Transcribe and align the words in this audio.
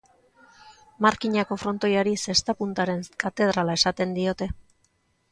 Markinako 1.05 1.57
frontoiari, 1.63 2.13
zesta-puntaren 2.27 3.03
katedrala 3.25 3.75
esaten 3.81 4.17
diote. 4.17 4.49